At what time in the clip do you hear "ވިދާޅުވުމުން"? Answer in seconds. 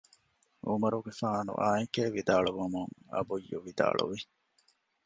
2.15-2.93